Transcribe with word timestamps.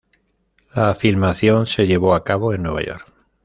La 0.73 0.95
filmación 0.95 1.67
se 1.67 1.85
llevó 1.85 2.15
a 2.15 2.23
cabo 2.23 2.55
en 2.55 2.63
Nueva 2.63 2.81
York. 2.81 3.05